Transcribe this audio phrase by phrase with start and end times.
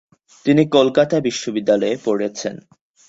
[0.45, 2.55] তিনি কলকাতা বিশ্ববিদ্যালয়ে পড়েছেন।